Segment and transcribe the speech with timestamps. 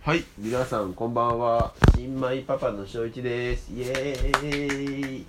[0.00, 1.74] はい、皆さんこんばんは。
[1.94, 3.70] 新米パパの翔一です。
[3.74, 5.26] イエーイ。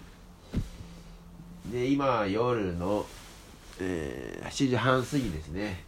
[1.70, 3.06] で、今夜の、
[3.82, 5.84] えー7時半過ぎですね。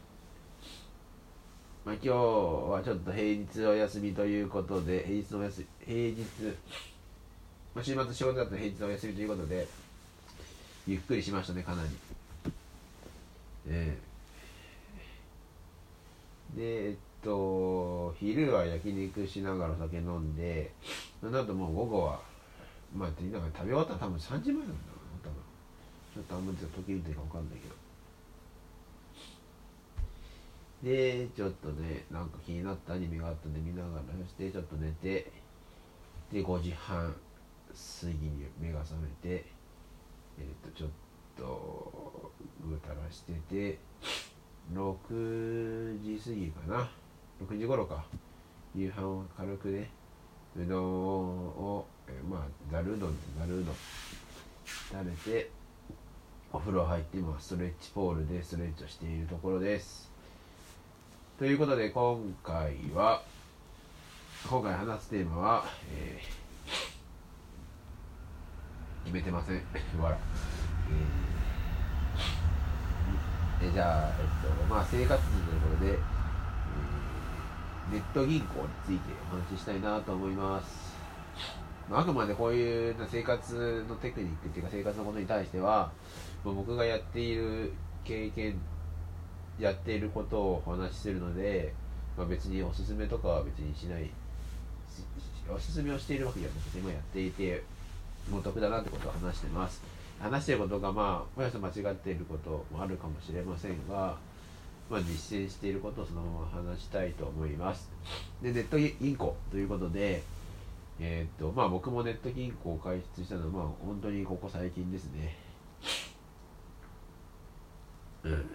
[1.86, 6.26] まあ、今日はちょっと平日お休みということで、平日のお休み、平日、
[7.74, 9.68] まあ、週末仕事だったら平日お休みということで、
[10.88, 11.90] ゆっくりしましたね、かなり。
[13.68, 14.12] えー
[16.58, 20.74] で、えっと、昼は焼肉しながら酒飲んで、
[21.20, 22.20] その後もう午後は、
[22.96, 25.42] まあ、って言いながら食べ終わったら多分3時前なんだろうな、多分。
[26.14, 27.76] ちょっとあんまり時々というか分かんないけど。
[30.84, 35.32] で、ちょっとね、なんか気になったアニメがあったんで見ながら、してちょっと寝て、
[36.32, 39.46] で、5時半過ぎに目が覚めて、
[40.40, 40.90] えっ、と、ちょっ
[41.38, 42.32] と、
[42.68, 43.80] ぐうたらしてて、
[44.74, 46.90] 6時過ぎかな。
[47.48, 48.04] 6時頃か。
[48.76, 49.90] 夕飯を軽くね、
[50.56, 53.76] うどんを、えまあ、ざるうどんざるうどん
[54.66, 55.50] 食べて、
[56.54, 60.10] お風呂入って今ストレッチポールでストレッチをしているところです。
[61.40, 63.24] ということで今回は、
[64.50, 66.42] 今回話すテーマは、えー
[69.04, 69.56] 決めてません。
[70.00, 70.18] わら。
[73.62, 76.00] えーえじゃあ、えっと、まあ生活費ということで、
[77.92, 80.96] ネット銀行についてお話ししたいなと思います。
[81.90, 85.92] まあ、あくまでこういう生活のテクニックっていうか生活のことに対しては、
[86.46, 87.74] まあ僕がやっている
[88.06, 88.56] 経験、
[89.60, 91.74] やっていることをお話しするので、
[92.18, 94.10] まあ、別におすすめとかは別にしない、
[95.54, 97.62] おすすめをしているわけじゃなくて、今やっていて、
[98.30, 99.82] もう得だなってことを話してます。
[100.18, 104.18] 話してることが、まあ、もしかし間違っていることもあるかもしれませんが、
[104.92, 107.90] まあ、実践していることをそのまま話したいと思います。
[108.42, 110.22] で、ネット銀行ということで、
[111.00, 115.38] えーっと、まあ僕もネット銀行を開設したのは、まあ本当にここ最近ですね。
[118.26, 118.50] うん。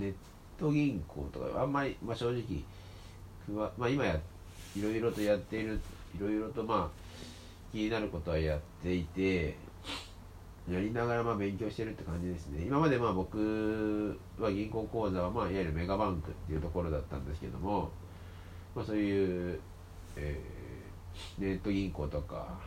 [0.00, 0.14] ネッ
[0.58, 2.42] ト銀行とか、あんまり、まあ正直、
[3.46, 4.18] 不安まあ今や、
[4.76, 5.80] いろいろとやっている、
[6.16, 7.08] いろいろとまあ、
[7.70, 9.54] 気になることはやっていて、
[10.70, 12.64] やりながらまあ勉強してるって感じですね。
[12.64, 17.90] 今までまあ僕は銀行口座はまあいわゆるメガバンクっていうところだったんですけども、
[18.74, 19.60] まあそういう、
[20.16, 20.68] えー
[21.38, 22.58] ネット銀行とか、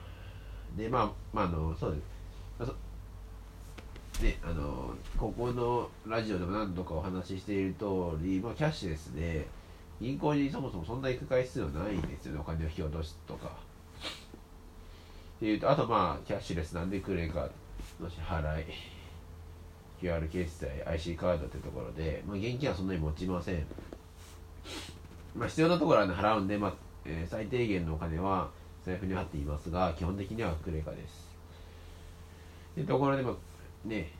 [0.75, 2.01] でまあ、まああの、そうです。
[4.23, 7.85] ね、あの、ここのラジオでも何度かお話ししている通
[8.22, 9.47] り、まあキャッシュレスで、
[10.00, 13.47] 銀行にそもそもそんな行く回数はないんですよね、お金を引き落とすとか。
[13.47, 13.51] っ
[15.40, 17.50] ていうと、あとまあ、キャッシュレスなんでクレカ
[17.99, 18.65] の支払い、
[20.01, 23.65] QR 決済、IC カードってところで、まあ、現金はそんなに持ちません。
[25.35, 26.73] まあ、必要なところは、ね、払うんで、まあ
[27.05, 28.49] えー最低限のお金は
[28.85, 31.31] 財布に入っていますが、基本的にはクレカです。
[32.75, 34.11] でところで、まあ、ね、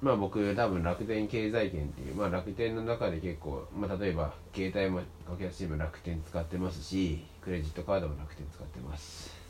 [0.00, 9.43] まあ僕、多分楽天経済圏っていう、まあ楽天の中で結構、まあ例えば、携帯も格安シム楽天使ってますし、クレジットカードも楽天使ってます。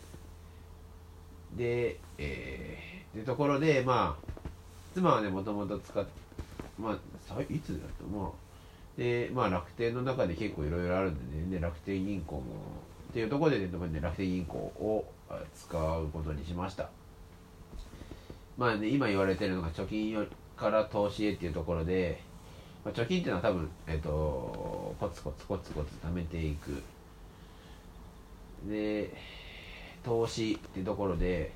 [1.57, 4.49] で、えー、でところで、まあ、
[4.95, 6.11] 妻はね、もともと使って、
[6.79, 8.31] まあ、いつだとまあ、
[8.99, 12.43] で、まあ楽天の中で結構いろいろあるんでね、で楽天銀行も、
[13.11, 13.69] っていうところでね、
[14.01, 15.05] 楽天銀行を
[15.55, 16.91] 使うことにしました。
[18.57, 20.27] まあね、今言われてるのが貯金よ
[20.57, 22.21] から投資へっていうところで、
[22.85, 26.83] まあ、貯金っていうのは多分、えっ、と、コツコツコツコツ貯めていく。
[28.69, 29.13] で、
[30.05, 31.53] 投資ってところで、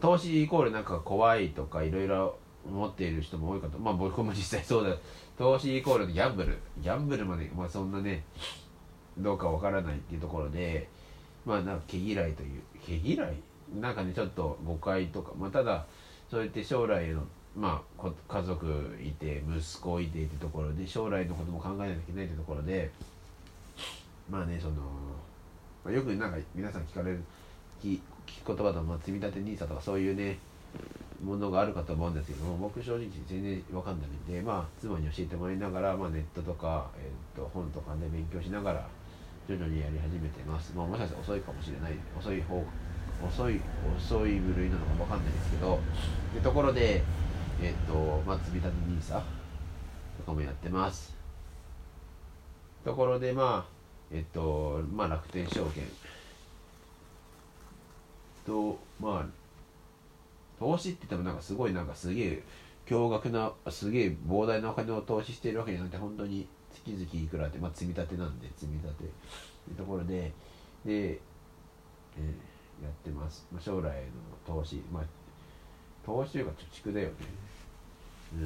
[0.00, 3.78] 投資イコールなんか怖いとかいろいろ思っている人も多いかと。
[3.78, 4.96] まあ僕も実際そうだ。
[5.38, 6.58] 投資イコールギャンブル。
[6.78, 8.24] ギャンブルまで、まあそんなね、
[9.16, 10.88] どうかわからないっていうところで、
[11.46, 13.36] まあなんか毛嫌いという、毛嫌い？
[13.80, 15.86] なんかね、ちょっと誤解とか、まあただ、
[16.30, 17.22] そうやって将来の、
[17.54, 22.90] まあ、家族いて、息子いてってところで、将来のことも考えなきゃいけないってところで、
[24.30, 24.74] まあね、その、
[25.84, 27.22] まあ、よくなんか皆さん聞かれる、
[27.82, 30.38] 聞聞く言葉と、まあ、積み立て NISA とかそういうね、
[31.22, 38.88] ものがあるかと思うんですけども、僕正直全然わかんないんで、まあ、妻に教えてもらいながら、まあ、ネットとか、えっと本とかで勉強しながら、
[39.48, 40.72] 徐々にやり始めてます。
[40.76, 41.92] まあ、もしかしたら遅いかもしれない。
[42.18, 42.64] 遅い方、
[43.26, 43.60] 遅い、
[43.96, 45.78] 遅い部類なのかもわかんないですけど、
[46.34, 47.02] でところで、
[47.60, 49.20] えっと、まあ、積み立て NISA
[50.18, 51.14] とかもやってます。
[52.84, 53.72] ところで、まあ、
[54.10, 55.84] えっと、まあ、楽天証券
[58.46, 59.26] と、まあ、
[60.58, 62.42] 投資って言ってもなんかすごいなんかすげえ
[62.86, 69.04] 驚愕なすげえ膨大なお金を投資しているわけじゃなくて本当に月々いくらってまあ積み立てなんで積み立て。
[69.64, 70.32] というところで
[70.84, 73.90] で、えー、やってます、まあ、将来の
[74.44, 74.82] 投資。
[74.92, 75.04] まあ
[76.04, 76.52] 投資というか
[76.82, 77.14] 貯蓄だよね。
[78.34, 78.38] う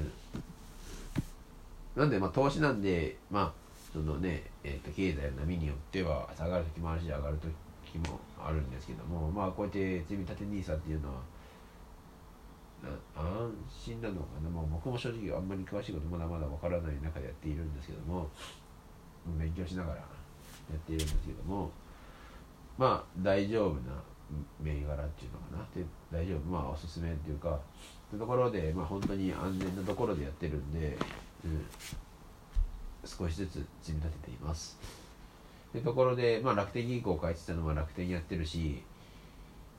[1.99, 2.03] ん。
[2.03, 3.53] なんでまあ投資なんでまあ
[3.93, 7.51] そのね、えーと、経済の波によっては下がる時もあるし上がる時
[7.99, 11.15] もあるんですけどもまあこうやって積み立て NISA っていうのは
[13.17, 18.29] 安心なのかな、まあ、僕も正直あんまり詳しいことまだまだわからない中でやっているんですけども
[19.39, 20.03] 勉強しながらや
[20.75, 21.71] っているんですけども
[22.79, 24.03] まあ大丈夫な
[24.61, 25.67] 銘柄っていうのかな？
[25.75, 26.41] で大丈夫？
[26.51, 27.59] まあおすすめっていうか
[28.11, 30.99] というところでまあ本当に安全なところでやってるんで、
[31.45, 31.65] うん、
[33.05, 34.79] 少しずつ積み立てています。
[35.77, 38.83] というところで、まあ、楽天銀行を書いてたのは楽天やってるし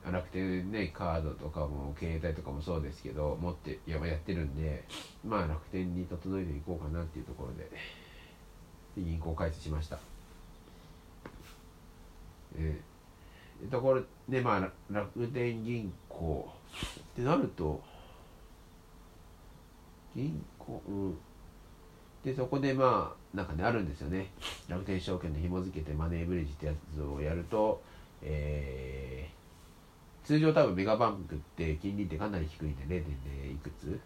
[0.08, 4.84] 楽天ねカードとかも携帯とかもそうですけど持ってややってるんで
[5.26, 7.68] まあ楽天に整えていこうかなっていうところで
[8.96, 9.98] 銀行開設しました。
[12.56, 16.48] えー、ところでまあ楽天銀行
[17.00, 17.82] ってなると
[20.14, 21.18] 銀行うん。
[22.24, 24.30] でそこでまあなんかねあるんですよね。
[24.68, 27.82] 楽天証券で紐付けてマネーブリッジってやつをやると
[28.22, 29.38] えー
[30.28, 33.98] 通常多分メガバンクって金利ってかなり低いんで0.0いくつ。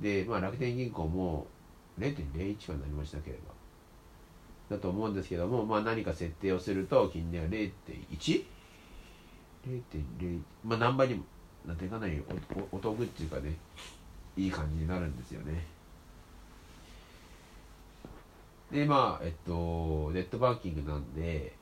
[0.00, 1.46] で、まあ、楽天銀行も
[1.96, 3.54] 0.01はなりましたければ。
[4.74, 11.22] だと思うんですけども、まあ、何か設定をすると金利は 0.1?0.01 まあ何倍にも
[11.66, 12.20] なっていかなり
[12.72, 13.54] おお得っていうかね
[14.36, 15.64] いい感じになるんですよね。
[18.72, 21.54] でまあえっとネットバンキングなんで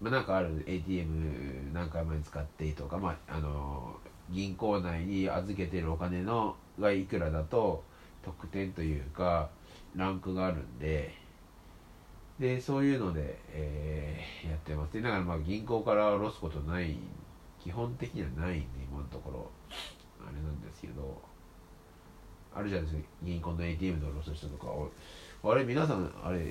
[0.00, 3.96] まあ、なんかある ATM 何回まで使ってとか、まあ、あの
[4.30, 7.82] 銀行内に預けてるお金のがいくらだと
[8.22, 9.50] 得点というか
[9.94, 11.14] ランクがあるんで
[12.38, 14.94] でそういうので、えー、やってます。
[14.94, 16.96] でだからまあ銀行から下ろすことない
[17.62, 19.50] 基本的にはないんで今のところ。
[20.26, 21.20] あれなんですけど
[22.54, 23.08] あるじゃないですか。
[23.22, 24.66] 銀行の ATM で下ろす人とか
[25.44, 26.44] あれ皆さんあれネ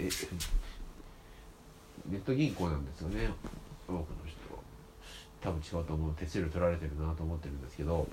[2.18, 3.30] ット銀行なんですよね。
[3.88, 4.38] 多くの人
[5.42, 6.14] 多分違うと思う。
[6.14, 8.08] 手数料取られてるなと思ってるんですけど。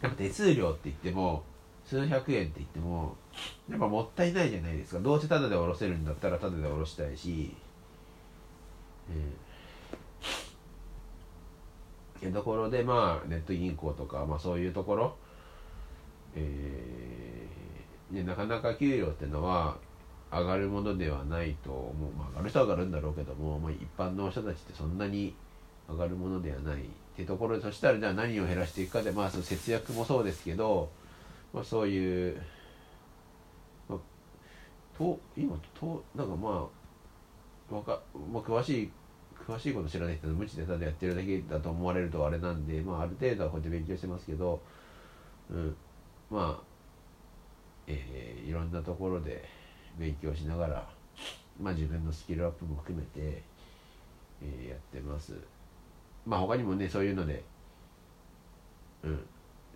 [0.00, 1.42] やっぱ手数料って言っても
[1.84, 3.16] 数百円って言っても
[3.68, 5.00] やっぱもったいないじゃないですか。
[5.00, 7.54] どうせタダで下ろせるんだったらタダで下ろしたいし、
[12.22, 15.16] えー、ところでまあネット銀行とか、まあ、そういうところ、
[16.34, 19.78] えー、でなかなか給料ってのは
[20.32, 25.34] 上がるものではないと思う、まあ、上がる人は上がるんだろうけども、まあ、一般の人たちってそんなに
[25.88, 26.84] 上がるものではないっ
[27.16, 30.90] てところでそしたらじゃあ何を減らしていくかで、まあ、その節約もそうですけど、
[31.52, 32.42] まあ、そういう、
[33.88, 33.98] まあ、
[34.98, 36.68] と今となんかま
[37.70, 38.00] あわか、
[38.32, 38.90] まあ、詳しい
[39.46, 44.60] 詳しいこと知らない人の無知でただやってるだけだと思われるとあれなんで、まあ、ある程度はこうやって勉強してますけど、
[45.50, 45.76] うん、
[46.30, 46.62] まあ、
[47.86, 49.65] えー、いろんなところで。
[49.98, 50.88] 勉強しながら、
[51.60, 53.42] まあ、自分のスキルアップも含めて、
[54.42, 55.34] えー、やってます。
[56.26, 57.44] まあ他にもねそういうので
[59.04, 59.20] うん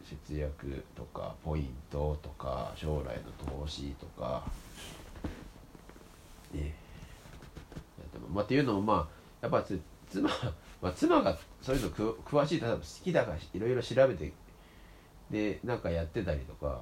[0.02, 4.42] 節約とかポイントとか将来の投資とか
[6.52, 6.74] ね
[8.32, 9.80] まあっていうのもまあやっぱつ
[10.10, 10.28] 妻
[10.82, 14.32] まあ、妻がそういうのく詳しい例えば好きだからいろいろ調べて
[15.30, 16.80] でなんかやってたりとか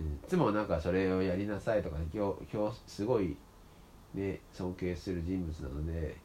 [0.00, 3.36] いつもなんかそれをやりなさいとか、ね、今日今日すごい
[4.14, 6.16] ね尊敬する人物なので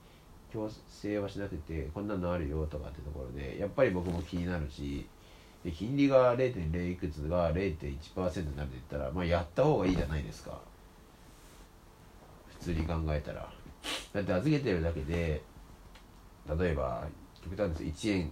[0.52, 5.06] 強制はしなくてこんなのあるよとかってところでやっぱり僕も気になるし
[5.64, 10.58] で金利が0.0いくつが0.1%になるって言ったら、まあ、やった方がいいじゃないですか。
[12.48, 13.52] 普通に考えたら。
[14.14, 15.42] だって預けてるだけで
[16.58, 17.06] 例えば
[17.44, 18.32] 極端です1円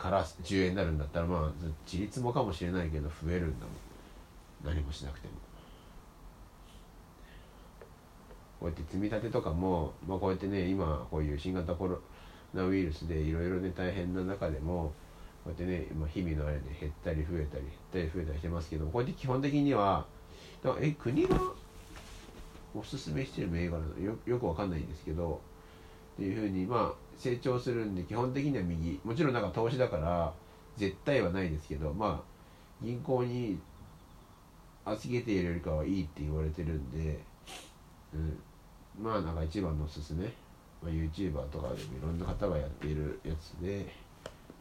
[0.00, 4.74] から10円になるんだったらまあ自立もかもしれないけど増えるんだもん。
[4.74, 5.34] 何もしなくても。
[8.60, 11.98] こうやって積み立てとかも、まあ、こうやってね今こういう新型コロ
[12.52, 14.92] ナウイルスでいろいろね大変な中でも
[15.44, 20.04] こうやってね、まあ、日々のあれで減ったり増えたり減ったり増えたりしてますけどこうやって基本的には
[20.80, 21.38] え国が
[22.74, 25.40] おすすめしてる銘柄よよくわかんないんですけど
[26.14, 28.98] っていうふうにまあ成長するんで基本的には右。
[29.04, 30.32] もちろんなんか投資だから
[30.76, 33.58] 絶対はないですけどまあ銀行に
[34.86, 37.20] 預けているよりかはいいって言われてるんで、
[38.14, 38.38] うん、
[38.98, 40.24] まあなんか一番のおすすめ、
[40.82, 43.86] まあ、YouTuber とかでもいろんな方がやっているやつで、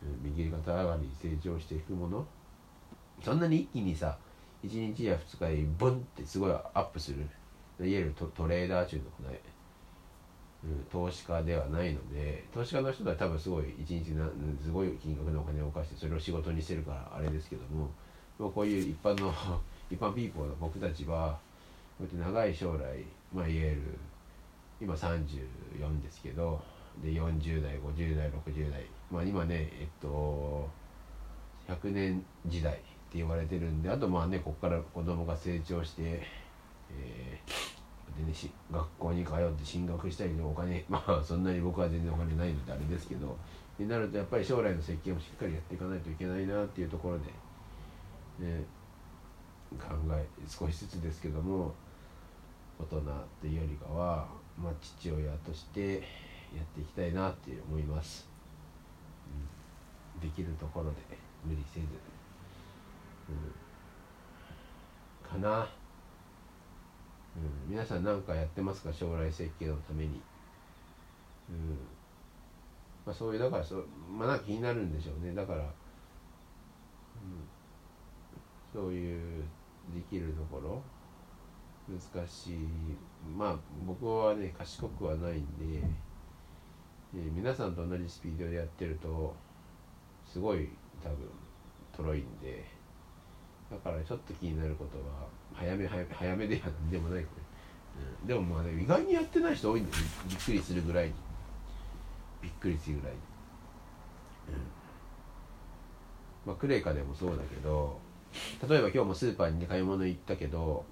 [0.04, 2.26] うん、右肩上がり成長していくもの。
[3.24, 4.18] そんなに一気にさ
[4.66, 7.26] 1日や2日でブンってすごいアップする。
[7.80, 9.40] いわゆるトトレーダー中のね
[10.92, 14.28] 投資家ではないので投資家の人は多分すごい一日な
[14.62, 17.90] すごい金額のお金を貸してそれを仕事にしてるからあれですけども
[18.38, 19.34] もうこういう一般の
[19.90, 21.40] 一般ピーポーの僕たちは
[21.98, 23.82] こうやって長い将来、まあ、いわゆる
[24.82, 26.62] 今34ですけど
[27.02, 30.70] で40代50代60代まあ今ねえっと
[31.68, 32.84] 100年時代って
[33.18, 36.22] 言われてるんであとまあねここから子供が成長して、
[36.92, 37.52] えー、
[38.20, 43.38] でねし学校に通って進学したりのお金 まあそんなに僕は全然お金ないのであれですけど
[43.78, 47.26] になるとやっぱり将来の設計もしっかりやっていかないといけないなっていうところで、
[48.46, 48.62] ね、
[49.80, 51.74] 考え少しずつですけども
[52.78, 53.02] 大人っ
[53.42, 56.00] ていうよりかは、まあ、父親としてや
[56.62, 58.28] っていきたいなって思います、
[60.16, 60.98] うん、できるところで
[61.46, 61.86] 無理せず、
[63.30, 63.32] う
[65.38, 65.66] ん、かな、
[67.42, 68.92] うん、皆さん何かやってますか？
[68.92, 70.22] 将来設計のために、
[71.50, 71.78] うん。
[73.06, 75.34] まあ、そういうだからそまあなんか気になるんでしょうね。
[75.34, 75.72] だから、うん、
[78.74, 79.44] そういう
[79.94, 80.82] できるところ。
[81.88, 82.58] 難しい。
[83.38, 83.56] まあ
[83.86, 85.82] 僕はね賢くはないんで、
[87.16, 89.34] えー、皆さんと同じスピードでやってると
[90.26, 90.70] すごい
[91.02, 91.18] 多分
[91.96, 92.79] とろいんで。
[93.72, 96.62] だからちょっと気になることは早め早め早めでや
[96.92, 97.44] でもないこれ、
[98.22, 99.92] うん、でもまあね意外にやってない人多いんで
[100.28, 101.14] びっくりするぐらいに
[102.42, 103.16] びっくりするぐらい。
[103.16, 103.20] に、
[104.50, 104.62] うん。
[106.48, 108.00] まあクレイカでもそうだけど
[108.68, 110.86] 例えば今日もスーパーに、ね、買い物行ったけど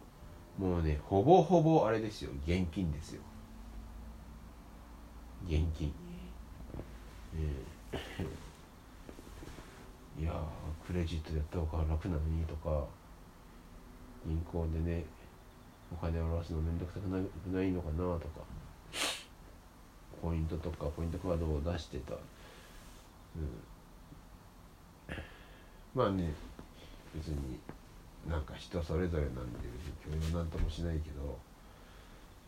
[0.57, 3.22] もうねほぼほぼあれですよ現金ですよ。
[5.46, 5.93] 現金
[7.36, 10.34] えー、いや
[10.88, 12.86] クレジットでやった方が楽なのにとか
[14.25, 15.03] 銀行でね
[15.91, 18.41] お金を下ろすのめんどくさくないのかなとか
[20.22, 22.17] ポイントとかポイントカードを出してた、う
[25.10, 25.17] ん、
[25.94, 26.34] まあね
[27.13, 27.60] 別に
[28.29, 29.41] なんか人それぞれなんで
[30.03, 31.38] 共有なんともしないけど、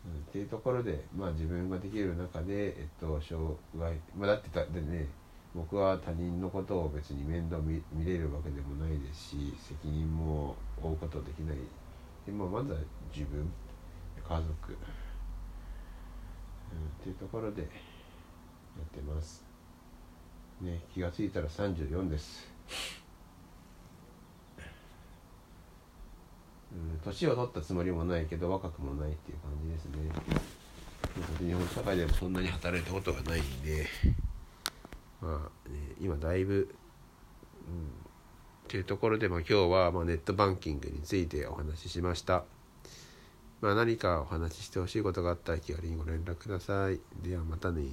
[0.05, 3.45] うん、っていうところでまあ自分ができる中でえっと障
[3.77, 5.07] 害まあだってたでね
[5.55, 11.57] 僕は他人のことを別に面倒見見れるわけでもないですし責任も負うことできない。
[12.25, 12.79] で、まあ、まずは
[13.13, 13.51] 自分
[14.27, 14.47] 家族、うん、っ
[17.01, 19.43] ていうところでやってます。
[20.61, 22.47] ね気が付いたら34です。
[27.03, 30.11] 年を取ったつもりもないけど若くもないっていう感じですね。
[31.39, 33.87] 日本社会でもそんなに働いたことがないんで。
[35.21, 36.67] まあ、ね、今だいぶ、うん、っ
[38.67, 42.43] ていうところで、まあ、今日はまネットバンキングについてお話ししました。
[43.61, 46.99] まあ、何かお話ししてほしいことがあったら気軽にご連絡ください。
[47.21, 47.83] ではまたね